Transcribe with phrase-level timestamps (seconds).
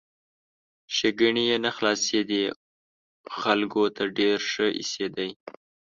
[0.95, 2.43] ښېګڼې یې نه خلاصېدې،
[3.39, 5.29] خلکو ته ډېر ښه ایسېدی!